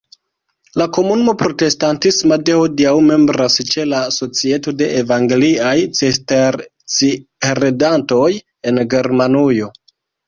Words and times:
La 0.81 0.85
komunumo 0.97 1.33
protestatisma 1.41 2.37
de 2.49 2.55
hodiaŭ 2.59 2.93
membras 3.09 3.59
ĉe 3.73 3.85
la 3.91 3.99
Societo 4.15 4.73
de 4.79 4.87
evangeliaj 5.03 5.75
cisterciheredantoj 6.01 8.27
en 8.73 8.81
Germanujo. 8.97 9.71